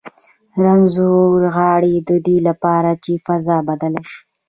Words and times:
رنځور 0.63 1.41
غاړي 1.55 1.95
د 2.09 2.11
دې 2.25 2.37
لپاره 2.47 2.91
چې 3.03 3.11
فضا 3.25 3.57
بدله 3.69 4.01
شي. 4.09 4.19